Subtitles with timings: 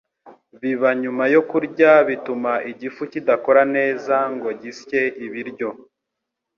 [0.61, 5.69] Biba nyuma yo kurya bituma igifu kidakora neza ngo gisye ibiryo.